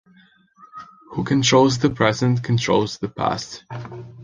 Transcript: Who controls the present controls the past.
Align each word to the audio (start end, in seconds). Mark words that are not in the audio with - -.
Who 1.11 1.23
controls 1.23 1.77
the 1.77 1.91
present 1.91 2.41
controls 2.43 2.97
the 2.97 3.07
past. 3.07 3.63